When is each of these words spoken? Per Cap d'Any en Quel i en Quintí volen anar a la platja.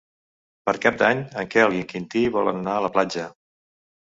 Per 0.69 0.73
Cap 0.85 0.95
d'Any 1.01 1.21
en 1.43 1.51
Quel 1.55 1.75
i 1.77 1.81
en 1.81 1.85
Quintí 1.93 2.25
volen 2.39 2.61
anar 2.63 2.75
a 2.79 2.85
la 2.87 2.93
platja. 2.97 3.29